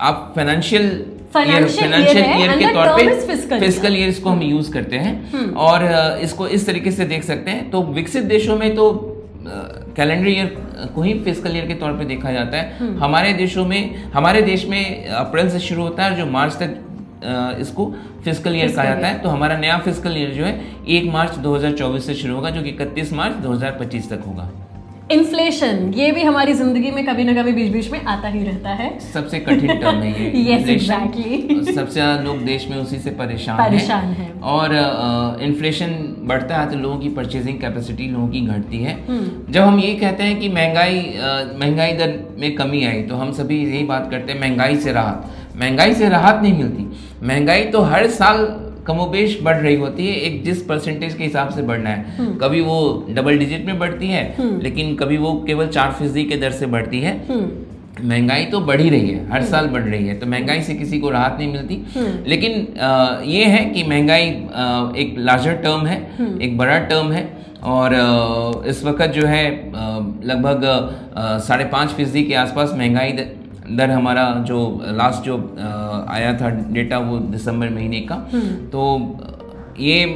[0.00, 0.90] आप फाइनेंशियल
[1.34, 3.08] फाइनेंशियल ईयर के तौर पे.
[3.58, 5.84] फ़िज़िकल ईयर इसको हम यूज़ करते हैं। और
[6.22, 8.90] इसको इस तरीके से देख सकते हैं। तो विकसित देशों में तो
[10.00, 10.46] कैलेंडर ईयर
[10.94, 14.66] को ही फ़िज़िकल ईयर के तौर पे देखा जाता है। हमारे देशों में हमारे देश
[14.68, 16.78] में अप्रैल से शुरू होता है और जो मार्च तक
[17.60, 17.86] इसको
[18.24, 20.54] फ़िज़िकल ईयर कहा जाता है। तो हमारा नया फ़िज़िकल ईयर जो है
[20.88, 24.50] एक मार्च 2024 से शुरू होगा जो कि 31 मार्च 2025 तक होगा।
[25.10, 28.70] इन्फ्लेशन ये भी हमारी ज़िंदगी में कभी ना कभी बीच बीच में आता ही रहता
[28.70, 31.74] है सबसे कठिन टर्म है ये Yes, exactly.
[31.74, 34.74] सबसे ज़्यादा लोग देश में उसी से परेशान परेशान हैं हैं। और
[35.42, 39.62] इन्फ्लेशन uh, बढ़ता है तो लोगों की परचेजिंग कैपेसिटी लोगों की घटती है हम्म। जब
[39.62, 43.62] हम ये कहते हैं कि महँगाई अ, महँगाई दर में कमी आई तो हम सभी
[43.64, 46.88] यही बात करते हैं महँगाई से राहत महँगाई से राहत नहीं मिलती
[47.26, 48.44] महँगाई तो हर साल
[48.86, 52.60] कमोबेश बढ़ रही होती है एक जिस परसेंटेज के हिसाब से बढ़ना है हम्म। कभी
[52.62, 52.76] वो
[53.10, 54.22] डबल डिजिट में बढ़ती है
[54.62, 58.80] लेकिन कभी वो केवल चार फ़ीसदी के दर से बढ़ती है हम्म, महँगाई तो बढ़
[58.80, 61.52] ही रही है हर साल बढ़ रही है तो महँगाई से किसी को राहत नहीं
[61.52, 64.28] मिलती हम्म। लेकिन अ, ये है कि महँगाई
[65.02, 67.28] एक लार्जर टर्म है हम्म। एक बड़ा टर्म है
[67.70, 67.94] और
[68.66, 69.44] इस वक्त जो है
[70.26, 70.62] लगभग
[71.46, 73.12] साढ़े पाँच फ़ीसदी के आसपास महँगाई
[73.70, 74.60] दर हमारा जो
[74.92, 75.36] लास्ट जो
[76.08, 78.82] आया था डेटा वो दिसंबर महीने का हम्म। तो
[79.78, 80.06] ये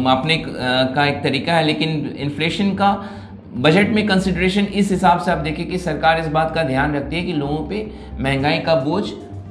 [0.00, 2.90] मापने का एक तरीका है लेकिन इन्फ्लेशन का
[3.58, 7.16] बजट में कंसिडरेशन इस हिसाब से आप देखें कि सरकार इस बात का ध्यान रखती
[7.16, 7.86] है कि लोगों पे
[8.20, 9.04] महँगाई का बोझ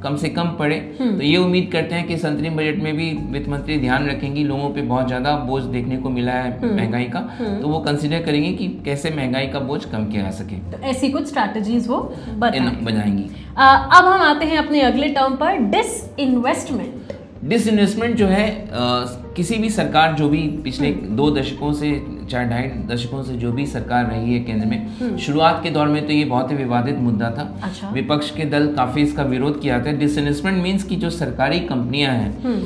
[0.03, 3.09] कम से कम पड़े तो ये उम्मीद करते हैं कि इस अंतरिम बजट में भी
[3.31, 7.19] वित्त मंत्री ध्यान रखेंगी। लोगों पे बहुत ज़्यादा बोझ देखने को मिला है महँगाई का।
[7.39, 11.09] तो वो कंसिडर करेंगे कि कैसे महँगाई का बोझ कम किया जा सके। तो ऐसी
[11.09, 11.99] कुछ स्ट्रैटेजीज वो
[12.35, 17.11] बनाएँगी। अब हम आते हैं अपने अगले टर्म पर डिस इन्वेस्टमेंट
[17.45, 21.89] डिस इन्वेस्टमेंट जो है अ, किसी भी सरकार जो भी पिछले दो दशकों से
[22.33, 26.05] चार ढाई दशकों से जो भी सरकार रही है केंद्र में शुरुआत के दौर में
[26.05, 29.79] तो ये बहुत ही विवादित मुद्दा था। अच्छा। विपक्ष के दल काफ़ी इसका विरोध किया
[29.79, 32.57] था। डिसइन्वेस्टमेंट मीन्स की जो सरकारी कंपनियाँ हैं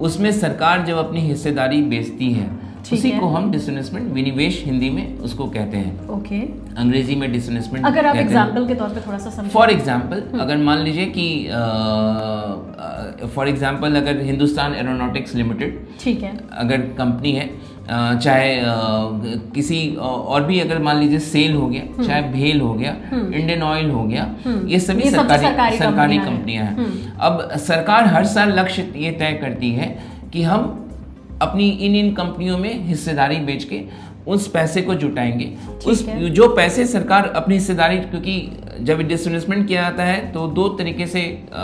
[0.00, 2.48] उसमें सरकार जब अपनी हिस्सेदारी बेचती है
[2.92, 6.78] उसी को हम डिसइन्वेस्टमेंट विनिवेश हिंदी में उसको कहते हैं। ओके। okay.
[6.78, 10.38] अंग्रेज़ी में डिसइन्वेस्टमेंट अगर आप कहते। एग्ज़ाम्पल के तौर पे थोड़ा सा समझें फॉर एग्ज़ाम्पल
[10.40, 11.28] अगर मान लीजिए कि
[13.34, 17.48] फॉर एग्ज़ाम्पल अगर हिंदुस्तान एरोनॉटिक्स लिमिटेड ठीक है। अगर कंपनी है
[17.88, 18.54] चाहे
[19.54, 23.90] किसी और भी अगर मान लीजिए सेल हो गया चाहे भेल हो गया इंडियन ऑयल
[23.90, 24.24] हो गया
[24.66, 28.90] ये सभी ये सरकारी सरकारी सरकारी कंपनियाँ हैं। कंपनियाँ हैं अब सरकार हर साल लक्ष्य
[28.96, 29.96] ये तय करती है
[30.32, 30.85] कि हम
[31.42, 33.82] अपनी इन इन कंपनियों में हिस्सेदारी बेच के
[34.26, 35.52] उस पैसे को जुटाएँगे।
[35.86, 41.06] उस जो पैसे सरकार अपनी हिस्सेदारी क्योंकि जब डिसमेंट किया जाता है तो दो तरीके
[41.06, 41.20] से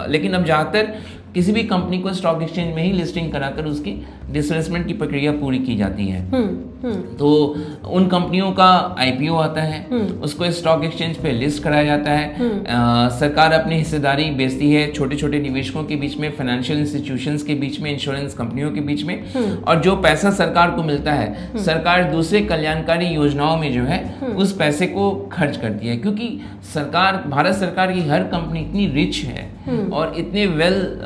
[0.09, 0.95] लेकिन अब ज़्यादातर
[1.35, 5.59] किसी भी कंपनी को स्टॉक एक्सचेंज में ही लिस्टिंग कराकर उसकी डिसइन्वेस्टमेट की प्रक्रिया पूरी
[5.59, 7.57] की जाती है। हम्म हम्म। तो
[7.91, 9.85] उन कंपनियों का आईपीओ आता है
[10.23, 12.65] उसको स्टॉक एक्सचेंज पे लिस्ट कराया जाता है। अ,
[13.09, 17.81] सरकार अपनी हिस्सेदारी बेचती है छोटे छोटे निवेशकों के बीच में फाइनेंशियल इंस्टीट्यूशन के बीच
[17.81, 19.25] में इंश्योरेंस कंपनियों के बीच में।
[19.63, 24.57] और जो पैसा सरकार को मिलता है सरकार दूसरे कल्याणकारी योजनाओं में जो है उस
[24.57, 26.41] पैसे को खर्च करती है। क्योंकि
[26.75, 29.53] सरकार भारत सरकार की हर कंपनी इतनी रिच है
[29.91, 31.01] और इतने वेल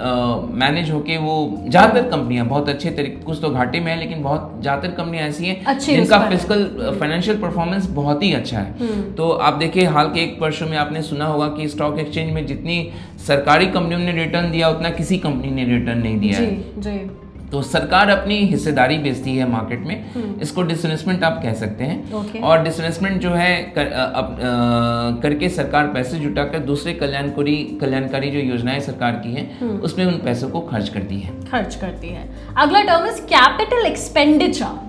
[0.55, 1.35] मैनेज होके वो
[1.69, 5.47] ज़्यादातर कंपनियाँ बहुत अच्छे तरीके कुछ तो घाटे में है लेकिन बहुत ज़्यादातर कंपनियाँ ऐसी
[5.47, 6.65] हैं जिनका। फ़िज़िकल
[7.01, 11.03] फाइनेंशियल परफॉर्मेंस बहुत ही अच्छा है। तो आप देखिए हाल के एक वर्षों में आपने
[11.03, 12.83] सुना होगा कि स्टॉक एक्सचेंज में जितनी
[13.27, 17.26] सरकारी कंपनियों ने रिटर्न दिया उतना किसी कंपनी ने रिटर्न नहीं दिया जी है। जी।
[17.53, 20.05] तो सरकार अपनी हिस्सेदारी बेचती है मार्केट में।
[20.41, 25.23] इसको डिसइन्वेस्टमेंट आप कह सकते हैं। ओके। और डिसइन्वेस्टमेंट जो है कर, अ, अप, अ,
[25.23, 30.49] करके सरकार पैसे जुटाकर दूसरे कल्याणकारी कल्याणकारी जो योजनाएँ सरकार की हैं उसमें उन पैसों
[30.49, 34.87] को खर्च करती है। खर्च करती है। अगला term is capital expenditure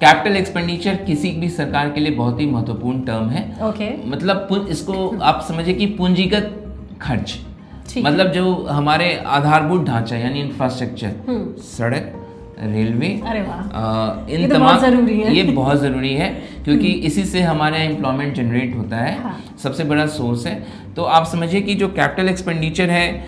[0.00, 5.18] capital expenditure किसी भी सरकार के लिए बहुत ही महत्वपूर्ण टर्म है। ओके मतलब इसको
[5.22, 6.64] आप समझिए कि पूंजीगत
[7.00, 7.38] खर्च।
[7.96, 11.12] मतलब जो हमारे आधारभूत ढांचा यानी इंफ्रास्ट्रक्चर
[11.76, 12.14] सड़क
[12.62, 16.28] रेलवे अरे वाह। इन ये तो तमाम बहुत ज़रूरी है। ये बहुत ज़रूरी है
[16.64, 20.54] क्योंकि इसी से हमारे यहाँ एम्प्लॉयमेंट जनरेट होता है हाँ। सबसे बड़ा सोर्स है।
[20.96, 23.24] तो आप समझिए कि जो कैपिटल एक्सपेंडिचर है अ,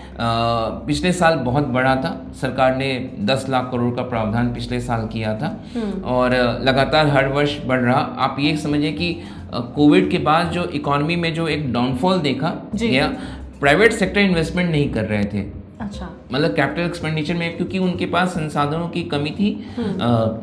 [0.87, 5.33] पिछले साल बहुत बड़ा था। सरकार ने 10 लाख करोड़ का प्रावधान पिछले साल किया
[5.37, 5.57] था।
[6.05, 9.13] और लगातार हर वर्ष बढ़ रहा। आप ये समझिए कि
[9.53, 13.13] कोविड के बाद जो इकोनॉमी में जो एक डाउनफॉल देखा गया
[13.61, 15.45] प्राइवेट सेक्टर इन्वेस्टमेंट नहीं कर रहे थे।
[15.81, 20.39] अच्छा। मतलब कैपिटल एक्सपेंडिचर में क्योंकि उनके पास संसाधनों की कमी थी। अ,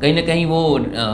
[0.00, 1.04] कहीं ना कहीं वो अ,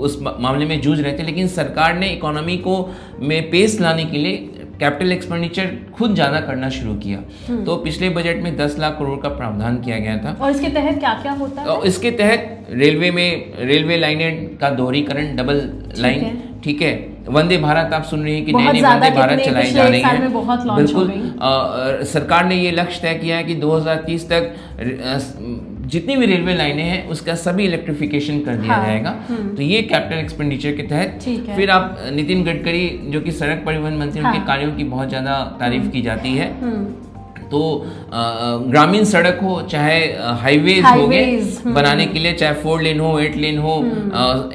[0.00, 2.74] उस मामले में जूझ रहे थे लेकिन सरकार ने इकोनॉमी को
[3.20, 4.36] में पेस लाने के लिए
[4.80, 7.18] कैपिटल एक्सपेंडिचर खुद ज़्यादा करना शुरू किया।
[7.64, 10.98] तो पिछले बजट में 10 लाख करोड़ का प्रावधान किया गया था। और इसके तहत
[10.98, 11.68] क्या क्या होता है?
[11.68, 15.62] और इसके तहत रेलवे में रेलवे लाइनें का दोहरीकरण डबल
[15.98, 16.92] लाइन। ठीक है।
[17.28, 20.20] वंदे भारत आप सुन रहे हैं कि नए नई वंदे भारत चलाए जा रहे है।
[20.76, 21.12] बिल्कुल
[22.06, 24.52] सरकार ने ये लक्ष्य तय किया है कि 2030 तक
[25.86, 29.10] जितनी भी रेलवे लाइनें हैं उसका सभी इलेक्ट्रिफिकेशन कर दिया हाँ, जाएगा।
[29.56, 31.18] तो ये कैपिटल एक्सपेंडिचर के तहत
[31.56, 35.34] फिर आप नितिन गडकरी जो कि सड़क परिवहन मंत्री हाँ। उनके कार्यों की बहुत ज़्यादा
[35.60, 36.84] तारीफ़ की जाती है। हम्म,
[37.50, 37.60] तो
[38.68, 39.98] ग्रामीण सड़क हो चाहे
[40.42, 43.76] हाईवे हो गए हम्म। बनाने के लिए चाहे फोर लेन हो एट लेन हो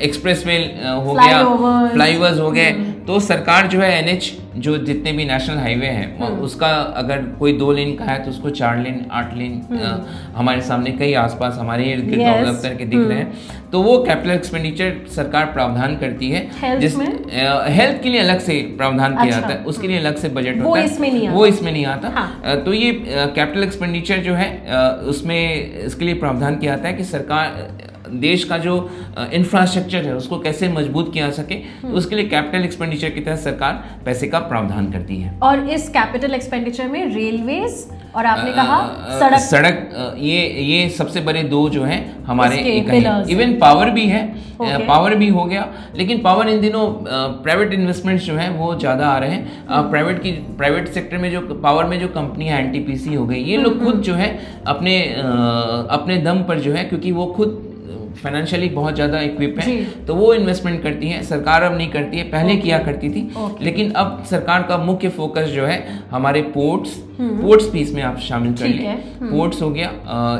[0.02, 2.72] एक्सप्रेस वे हो गया फ्लाईओवर फ्लाईओवर्स हो गए
[3.08, 6.68] तो सरकार जो है एनएच जो जितने भी नेशनल हाईवे हैं उसका
[7.02, 9.92] अगर कोई दो लेन का है तो उसको चार लेन आठ लेन अ,
[10.36, 12.48] हमारे सामने कई आसपास हमारे इर्द गिर्द Yes.
[12.48, 17.06] दफ्तर के दिख रहे हैं तो वो कैपिटल एक्सपेंडिचर सरकार प्रावधान करती है Health में?
[17.76, 20.56] हेल्थ के लिए अलग से प्रावधान किया अच्छा। जाता है उसके लिए अलग से बजट
[20.56, 24.50] होता है। वो इसमें नहीं आता हाँ। तो ये कैपिटल एक्सपेंडिचर जो है
[25.14, 25.40] उसमें
[25.86, 28.76] इसके लिए प्रावधान किया जाता है कि सरकार देश का जो
[29.34, 33.22] इंफ्रास्ट्रक्चर है उसको कैसे मज़बूत किया जा सके हम्म। तो उसके लिए कैपिटल एक्सपेंडिचर की
[33.22, 38.52] तहत सरकार पैसे का प्रावधान करती है। और इस कैपिटल एक्सपेंडिचर में रेलवेज और आपने
[38.54, 38.80] कहा
[39.20, 42.58] सड़क सड़क ये ये सबसे बड़े दो जो हैं हमारे
[43.30, 44.24] इवन पावर भी है
[44.62, 46.86] पावर भी हो गया लेकिन पावर इन दिनों
[47.44, 51.42] प्राइवेट इन्वेस्टमेंट्स जो हैं वो ज़्यादा आ रहे हैं। प्राइवेट की प्राइवेट सेक्टर में जो
[51.64, 54.30] पावर में जो कंपनियाँ एनटीपीसी हो गई ये हम्म, लोग खुद जो है
[54.68, 54.98] अपने
[55.92, 57.71] अपने दम पर जो है क्योंकि वो खुद
[58.14, 62.24] फाइनेंशियली बहुत ज़्यादा इक्विप। है तो वो इन्वेस्टमेंट करती है। सरकार अब नहीं करती है
[62.32, 63.30] पहले किया करती थी
[63.62, 65.80] लेकिन अब सरकार का मुख्य फोकस जो है
[66.12, 69.90] हमारे पोर्ट्स पोर्ट्स भी इसमें आप शामिल कर हम्म। लें। पोर्ट्स हो गया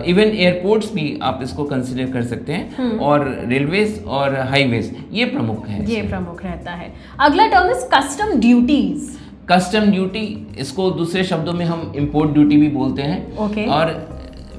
[0.08, 5.26] इवन एयरपोर्ट्स भी आप इसको कंसिडर कर सकते हम्म। हैं और रेलवेज और हाईवेज ये
[5.28, 9.18] प्रमुख है ये प्रमुख रहता है। अगला term is custom duties
[9.50, 10.26] custom duty
[10.60, 13.68] इसको दूसरे शब्दों में हम इम्पोर्ट ड्यूटी भी बोलते हैं। Okay.
[13.70, 13.90] और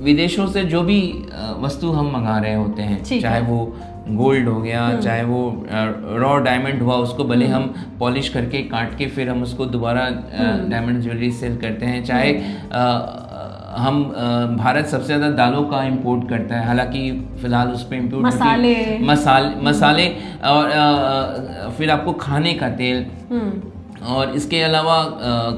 [0.02, 1.00] विदेशों से जो भी
[1.60, 5.40] वस्तु हम मंगा रहे होते हैं चाहे है। हम्म। वो गोल्ड हो गया चाहे वो
[6.20, 10.68] रॉ डायमंड हुआ उसको भले हम पॉलिश करके काट के फिर हम उसको दोबारा हम्म।
[10.70, 12.32] डायमंड ज्वेलरी सेल करते हैं चाहे
[13.76, 14.02] हम
[14.56, 17.10] भारत सबसे ज़्यादा दालों का इंपोर्ट करता है हालाँकि
[17.42, 20.08] फ़िलहाल उस पर इम्पोर्ट मसाले। मसाले मसाले
[20.46, 20.70] और
[21.78, 23.50] फिर आपको खाने का तेल हम्म
[24.06, 24.96] और इसके अलावा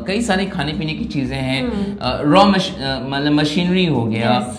[0.07, 1.63] कई सारे खाने पीने की चीज़ें हैं।
[2.25, 4.57] रॉ रॉ मतलब मशीनरी हो गया।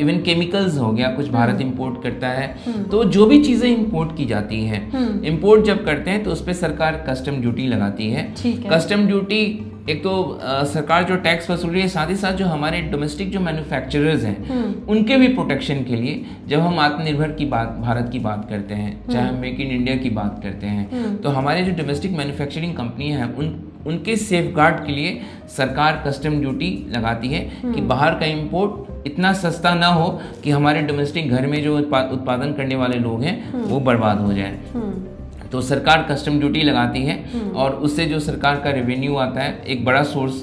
[0.00, 2.54] इवन केमिकल्स हो गया कुछ भारत हम्म। इंपोर्ट करता है।
[2.90, 6.44] तो जो भी चीज़ें इंपोर्ट की जाती हैं हम्म। इंपोर्ट जब करते हैं तो उस
[6.46, 9.44] पर सरकार कस्टम ड्यूटी लगाती है। है। कस्टम ड्यूटी
[9.90, 13.30] एक तो अ, सरकार जो टैक्स वसूल रही है साथ ही साथ जो हमारे डोमेस्टिक
[13.32, 18.08] जो मैन्युफैक्चरर्स हैं हम्म। उनके भी प्रोटेक्शन के लिए जब हम आत्मनिर्भर की बात भारत
[18.12, 21.64] की बात करते हैं चाहे हम मेक इन इंडिया की बात करते हैं तो हमारे
[21.64, 23.52] जो डोमेस्टिक मैन्युफैक्चरिंग कंपनियाँ हैं उन
[23.86, 25.20] उनके सेफ़ गार्ड के लिए
[25.56, 30.08] सरकार कस्टम ड्यूटी लगाती है कि बाहर का इम्पोर्ट इतना सस्ता ना हो
[30.44, 34.58] कि हमारे डोमेस्टिक घर में जो उत्पादन करने वाले लोग हैं वो बर्बाद हो जाए।
[34.74, 35.11] हम्म।
[35.52, 37.22] तो सरकार कस्टम ड्यूटी लगाती है
[37.54, 40.42] और उससे जो सरकार का रेवेन्यू आता है एक बड़ा सोर्स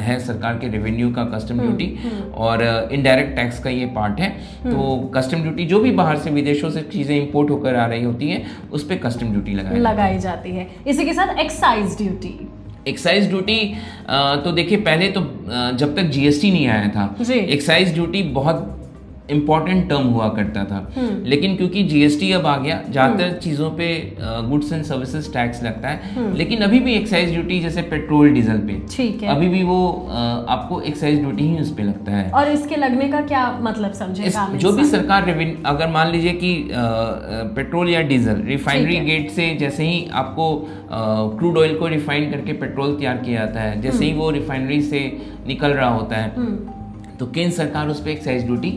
[0.00, 1.86] है सरकार के रेवेन्यू का कस्टम ड्यूटी
[2.36, 2.62] और
[2.92, 4.28] इनडायरेक्ट टैक्स का ये पार्ट है।
[4.64, 8.30] तो कस्टम ड्यूटी जो भी बाहर से विदेशों से चीज़ें इंपोर्ट होकर आ रही होती
[8.30, 12.34] हैं उस पर कस्टम ड्यूटी लगाई लगाई जाती है। इसी के साथ एक्साइज ड्यूटी
[12.88, 13.58] एक्साइज ड्यूटी
[14.44, 15.20] तो देखिए पहले तो
[15.78, 18.79] जब तक जीएसटी नहीं आया था एक्साइज ड्यूटी बहुत
[19.30, 23.88] इंपॉर्टेंट टर्म हुआ करता था। हम्म। लेकिन क्योंकि जीएसटी अब आ गया ज़्यादातर चीज़ों पे
[24.20, 28.58] गुड्स एंड सर्विसेज़ टैक्स लगता हम्म। है लेकिन अभी भी एक्साइज ड्यूटी जैसे पेट्रोल डीजल
[28.60, 29.80] पे ठीक है। अभी भी वो
[30.48, 33.98] आपको एक्साइज ड्यूटी ही उस पे लगता है। और इसके लगने का क्या मतलब इस,
[33.98, 36.52] समझेगा जो भी सरकार रेवेन्यू अगर मान लीजिए कि
[37.54, 40.48] पेट्रोल या डीजल रिफाइनरी गेट से जैसे ही आपको
[41.38, 45.00] क्रूड ऑयल को रिफाइन करके पेट्रोल तैयार किया जाता है जैसे ही वो रिफाइनरी से
[45.46, 48.70] निकल रहा होता है हम्म। तो केंद्र सरकार उस पर एक्साइज ड्यूटी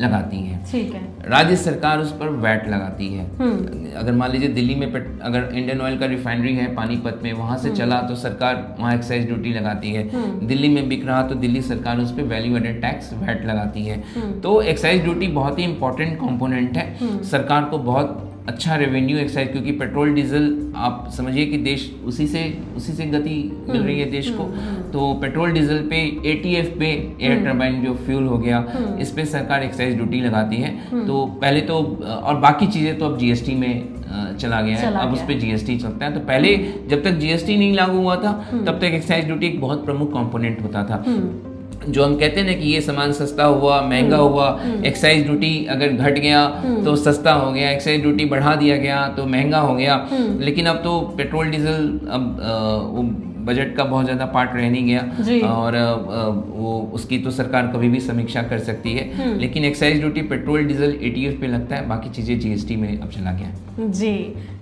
[0.00, 1.00] लगाती है। ठीक है।
[1.30, 5.80] राज्य सरकार उस पर वैट लगाती है। हम्म। अगर मान लीजिए दिल्ली में अगर इंडियन
[5.80, 9.52] ऑयल का रिफाइनरी है पानीपत में वहाँ हम्म। से चला तो सरकार वहाँ एक्साइज ड्यूटी
[9.52, 10.08] लगाती है।
[10.46, 14.02] दिल्ली में बिक रहा तो दिल्ली सरकार उस पर वैल्यू एडेड टैक्स वैट लगाती है।
[14.14, 19.48] हम्म। तो एक्साइज ड्यूटी बहुत ही इंपॉर्टेंट कॉम्पोनेंट है। सरकार को बहुत अच्छा रेवेन्यू एक्साइज
[19.48, 22.42] क्योंकि पेट्रोल डीजल आप समझिए कि देश उसी से
[22.76, 23.36] उसी से गति
[23.68, 24.44] मिल रही है देश को।
[24.92, 25.96] तो पेट्रोल डीजल पे
[26.30, 26.86] एटीएफ पे
[27.20, 28.64] एयर टर्बाइन जो फ्यूल हो गया
[29.00, 30.74] इस पे सरकार एक्साइज ड्यूटी लगाती है।
[31.06, 31.78] तो पहले तो
[32.14, 36.06] और बाकी चीज़ें तो अब जीएसटी में चला गया है। अब उस पर जीएसटी चलता
[36.06, 36.56] है। तो पहले
[36.88, 40.62] जब तक जीएसटी नहीं लागू हुआ था तब तक एक्साइज ड्यूटी एक बहुत प्रमुख कंपोनेंट
[40.62, 41.02] होता था।
[41.88, 44.48] जो हम कहते हैं ना कि ये सामान सस्ता हुआ महँगा हुआ
[44.86, 46.46] एक्साइज ड्यूटी अगर घट गया
[46.84, 50.06] तो सस्ता हो गया एक्साइज ड्यूटी बढ़ा दिया गया तो महँगा हो गया।
[50.40, 55.76] लेकिन अब तो पेट्रोल डीजल अब बजट का बहुत ज़्यादा पार्ट रह नहीं गया। और
[56.48, 60.96] वो उसकी तो सरकार कभी भी समीक्षा कर सकती है। लेकिन excise duty petrol diesel
[61.02, 64.12] ATF पे लगता है बाकी चीज़ें जीएसटी में अब चला गया जी।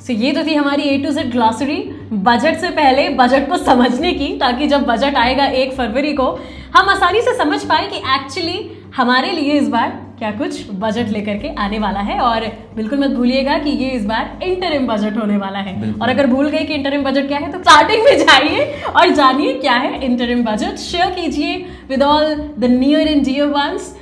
[0.06, 1.76] सो ये तो थी हमारी A to Z glossary
[2.12, 6.30] budget से पहले बजट को समझने की ताकि जब बजट आएगा एक फरवरी को
[6.76, 11.36] हम आसानी से समझ पाए कि एक्चुअली हमारे लिए इस बार क्या कुछ बजट लेकर
[11.38, 15.36] के आने वाला है और बिल्कुल मत भूलिएगा कि ये इस बार इंटरिम बजट होने
[15.36, 18.82] वाला है। और अगर भूल गए कि इंटरिम बजट क्या है तो स्टार्टिंग में जाइए
[18.86, 21.56] और जानिए क्या है इंटरिम बजट शेयर कीजिए
[21.88, 23.94] with all the near and dear ones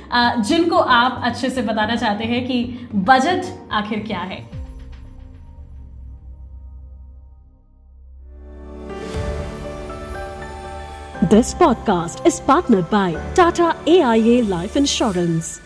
[0.47, 2.63] जिनको आप अच्छे से बताना चाहते हैं कि
[2.95, 4.43] बजट आखिर क्या है।
[11.29, 15.61] This podcast is partnered by Tata AIA Life Insurance.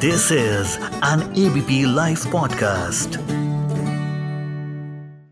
[0.00, 3.39] This is an ABP Life podcast.